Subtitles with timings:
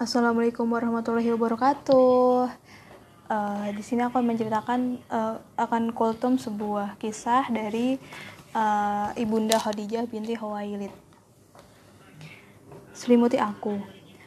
[0.00, 2.48] Assalamualaikum warahmatullahi wabarakatuh.
[3.28, 8.00] Uh, di sini aku akan menceritakan uh, akan kultum sebuah kisah dari
[8.56, 10.88] uh, ibunda Khadijah binti Huwailid.
[12.96, 13.76] Selimuti aku,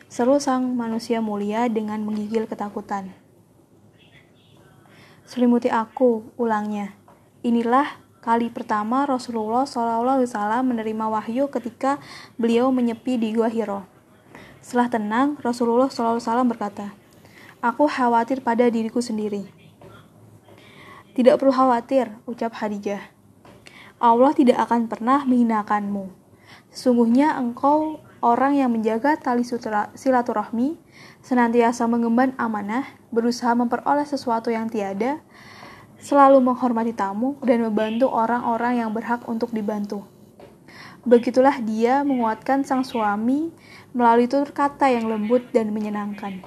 [0.06, 3.10] seru sang manusia mulia dengan menggigil ketakutan.
[5.26, 6.94] Selimuti aku, ulangnya.
[7.42, 10.06] Inilah kali pertama Rasulullah SAW
[10.62, 11.98] menerima wahyu ketika
[12.38, 13.93] beliau menyepi di Gua Hiro.
[14.64, 16.96] Setelah tenang, Rasulullah SAW berkata,
[17.60, 19.44] Aku khawatir pada diriku sendiri.
[21.12, 23.12] Tidak perlu khawatir, ucap Khadijah.
[24.00, 26.08] Allah tidak akan pernah menghinakanmu.
[26.72, 29.44] Sesungguhnya engkau orang yang menjaga tali
[30.00, 30.80] silaturahmi,
[31.20, 35.20] senantiasa mengemban amanah, berusaha memperoleh sesuatu yang tiada,
[36.00, 40.08] selalu menghormati tamu, dan membantu orang-orang yang berhak untuk dibantu.
[41.04, 43.52] Begitulah dia menguatkan sang suami
[43.92, 46.40] melalui tutur kata yang lembut dan menyenangkan.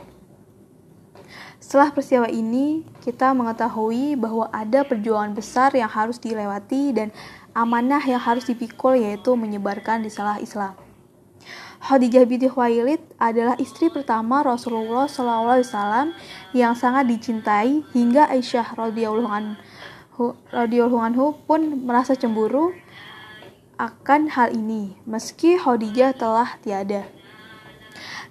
[1.60, 7.12] Setelah peristiwa ini, kita mengetahui bahwa ada perjuangan besar yang harus dilewati dan
[7.52, 10.72] amanah yang harus dipikul yaitu menyebarkan risalah Islam.
[11.76, 16.16] Khadijah binti Khuwailid adalah istri pertama Rasulullah SAW
[16.56, 18.72] yang sangat dicintai hingga Aisyah
[20.50, 22.72] radhiyallahu anhu pun merasa cemburu
[23.76, 27.04] akan hal ini, meski Khadijah telah tiada.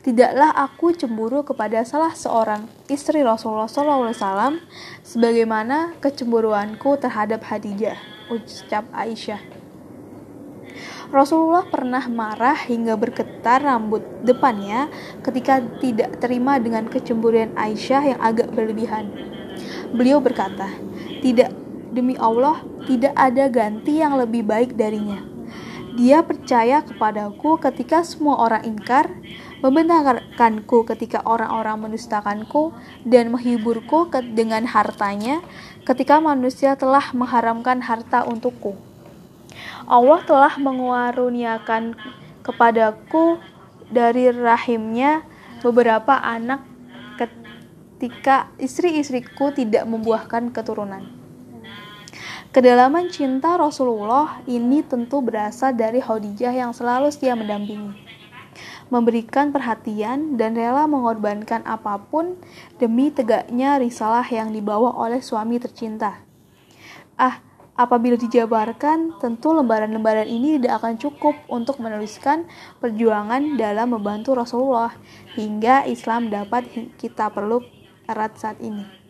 [0.02, 4.62] Tidaklah aku cemburu kepada salah seorang istri Rasulullah SAW
[5.06, 7.98] sebagaimana kecemburuanku terhadap Khadijah,
[8.34, 9.42] ucap Aisyah.
[11.14, 14.90] Rasulullah pernah marah hingga bergetar rambut depannya
[15.22, 19.14] ketika tidak terima dengan kecemburuan Aisyah yang agak berlebihan.
[19.94, 20.74] Beliau berkata,
[21.22, 21.54] "Tidak,
[21.94, 25.35] demi Allah, tidak ada ganti yang lebih baik darinya."
[25.96, 29.08] Dia percaya kepadaku ketika semua orang ingkar,
[29.64, 32.76] membenarkanku ketika orang-orang mendustakanku,
[33.08, 35.40] dan menghiburku dengan hartanya
[35.88, 38.76] ketika manusia telah mengharamkan harta untukku.
[39.88, 41.96] Allah telah mengaruniakan
[42.44, 43.40] kepadaku
[43.88, 45.24] dari rahimnya
[45.64, 46.60] beberapa anak
[47.16, 51.15] ketika istri-istriku tidak membuahkan keturunan.
[52.56, 57.92] Kedalaman cinta Rasulullah ini tentu berasal dari Khadijah yang selalu setia mendampingi,
[58.88, 62.40] memberikan perhatian dan rela mengorbankan apa pun
[62.80, 66.24] demi tegaknya risalah yang dibawa oleh suami tercinta.
[67.20, 67.44] Ah,
[67.76, 72.48] apabila dijabarkan, tentu lembaran-lembaran ini tidak akan cukup untuk menuliskan
[72.80, 74.96] perjuangan dalam membantu Rasulullah
[75.36, 77.60] hingga Islam dapat kita perlu
[78.08, 79.05] erat saat ini.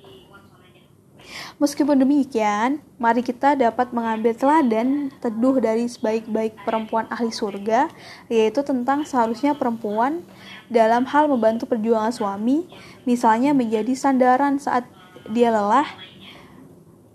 [1.62, 7.88] Meskipun demikian, mari kita dapat mengambil teladan teduh dari sebaik-baik perempuan ahli surga,
[8.28, 10.24] yaitu tentang seharusnya perempuan
[10.68, 12.68] dalam hal membantu perjuangan suami,
[13.08, 14.86] misalnya menjadi sandaran saat
[15.32, 15.88] dia lelah,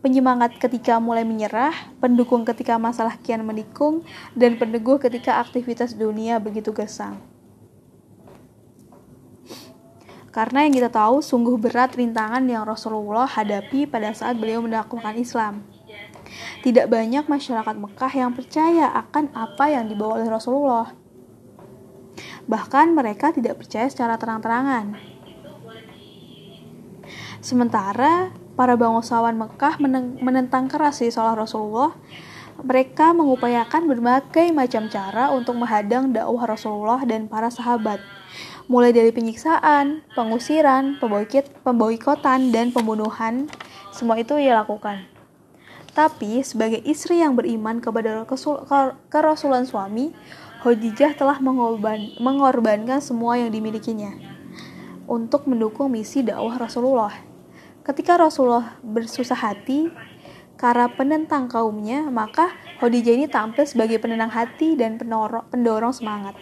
[0.01, 6.73] penyemangat ketika mulai menyerah, pendukung ketika masalah kian menikung, dan peneguh ketika aktivitas dunia begitu
[6.73, 7.21] gesang.
[10.31, 15.67] Karena yang kita tahu sungguh berat rintangan yang Rasulullah hadapi pada saat beliau mendakwahkan Islam.
[16.63, 20.95] Tidak banyak masyarakat Mekah yang percaya akan apa yang dibawa oleh Rasulullah.
[22.47, 24.95] Bahkan mereka tidak percaya secara terang-terangan.
[27.43, 29.83] Sementara para bangsawan Mekah
[30.21, 31.97] menentang keras risalah Rasulullah,
[32.61, 37.99] mereka mengupayakan berbagai macam cara untuk menghadang dakwah Rasulullah dan para sahabat
[38.71, 41.03] mulai dari penyiksaan, pengusiran,
[41.67, 43.51] pemboikotan, dan pembunuhan,
[43.91, 45.11] semua itu ia lakukan.
[45.91, 48.23] Tapi sebagai istri yang beriman kepada
[49.11, 50.15] kerasulan suami,
[50.63, 54.15] Khadijah telah mengorban, mengorbankan semua yang dimilikinya
[55.11, 57.11] untuk mendukung misi dakwah Rasulullah.
[57.83, 59.91] Ketika Rasulullah bersusah hati
[60.55, 64.95] karena penentang kaumnya, maka Khadijah ini tampil sebagai penenang hati dan
[65.51, 66.39] pendorong semangat.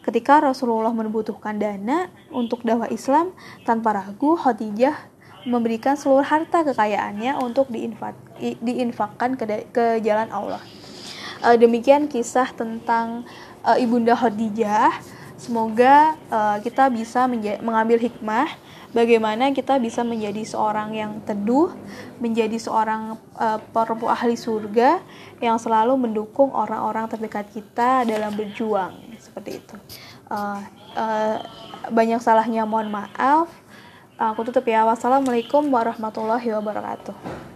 [0.00, 3.36] Ketika Rasulullah membutuhkan dana untuk dakwah Islam,
[3.68, 4.96] tanpa ragu Khadijah
[5.48, 8.16] memberikan seluruh harta kekayaannya untuk diinfak,
[8.60, 10.60] diinfakkan ke, ke jalan Allah.
[11.40, 13.24] Uh, demikian kisah tentang
[13.64, 14.92] uh, Ibunda Khadijah.
[15.40, 17.24] Semoga uh, kita bisa
[17.64, 18.52] mengambil hikmah
[18.92, 21.72] bagaimana kita bisa menjadi seorang yang teduh,
[22.20, 25.00] menjadi seorang uh, perempuan ahli surga
[25.40, 29.74] yang selalu mendukung orang-orang terdekat kita dalam berjuang seperti itu.
[30.26, 30.58] Uh,
[30.98, 31.38] uh,
[31.94, 33.46] banyak salahnya mohon maaf.
[34.20, 34.84] Aku tutup ya.
[34.84, 37.49] Wassalamualaikum warahmatullahi wabarakatuh.